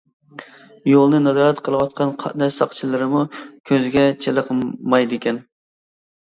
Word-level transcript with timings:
يولنى 0.91 1.19
نازارەت 1.25 1.61
قىلىۋاتقان 1.67 2.15
قاتناش 2.23 2.57
ساقچىلىرىمۇ 2.61 3.23
كۆزگە 3.73 4.09
چېلىقمايدىكەن. 4.27 5.43